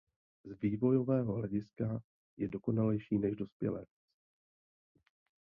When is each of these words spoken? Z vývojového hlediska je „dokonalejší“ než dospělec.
Z 0.43 0.59
vývojového 0.61 1.33
hlediska 1.33 1.99
je 2.37 2.47
„dokonalejší“ 2.47 3.17
než 3.17 3.35
dospělec. 3.35 3.89